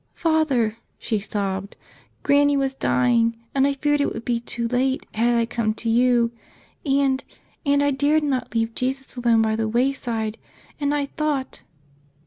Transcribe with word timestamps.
"Father," 0.15 0.77
she 0.97 1.19
sobbed, 1.19 1.75
"Granny 2.23 2.57
was 2.57 2.73
dying 2.73 3.37
and 3.53 3.67
I 3.67 3.73
feared 3.75 4.01
it 4.01 4.11
would 4.11 4.25
be 4.25 4.39
too 4.39 4.67
late 4.67 5.05
had 5.13 5.35
I 5.35 5.45
come 5.45 5.75
to 5.75 5.91
you— 5.91 6.31
and— 6.83 7.23
and 7.67 7.83
I 7.83 7.91
dared 7.91 8.23
not 8.23 8.55
leave 8.55 8.73
Jesus 8.73 9.15
alone 9.15 9.43
by 9.43 9.55
the 9.55 9.67
wayside— 9.69 10.39
and 10.79 10.91
I 10.91 11.05
thought 11.05 11.61